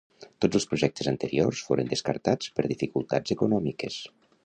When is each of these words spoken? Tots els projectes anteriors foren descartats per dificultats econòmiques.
Tots 0.45 0.59
els 0.59 0.65
projectes 0.71 1.09
anteriors 1.11 1.61
foren 1.69 1.93
descartats 1.93 2.51
per 2.57 2.69
dificultats 2.75 3.37
econòmiques. 3.39 4.05